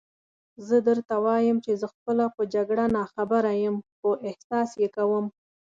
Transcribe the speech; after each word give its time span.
زه 0.67 0.77
درته 0.87 1.15
وایم 1.25 1.57
چې 1.65 1.71
زه 1.81 1.87
خپله 1.93 2.25
په 2.35 2.41
جګړه 2.53 2.85
ناخبره 2.97 3.51
یم، 3.63 3.77
خو 3.97 4.09
احساس 4.29 4.69
یې 4.81 4.89
کوم. 4.95 5.25